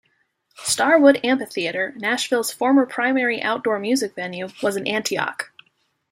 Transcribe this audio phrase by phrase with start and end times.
[0.63, 5.51] Starwood Amphitheatre, Nashville's former primary outdoor music venue, was in Antioch.